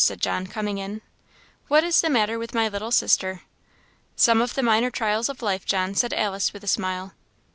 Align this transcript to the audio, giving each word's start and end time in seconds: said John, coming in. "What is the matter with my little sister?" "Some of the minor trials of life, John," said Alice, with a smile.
said 0.03 0.19
John, 0.19 0.47
coming 0.47 0.79
in. 0.79 1.03
"What 1.67 1.83
is 1.83 2.01
the 2.01 2.09
matter 2.09 2.39
with 2.39 2.55
my 2.55 2.67
little 2.67 2.89
sister?" 2.89 3.41
"Some 4.15 4.41
of 4.41 4.55
the 4.55 4.63
minor 4.63 4.89
trials 4.89 5.29
of 5.29 5.43
life, 5.43 5.63
John," 5.63 5.93
said 5.93 6.11
Alice, 6.11 6.53
with 6.53 6.63
a 6.63 6.67
smile. 6.67 7.13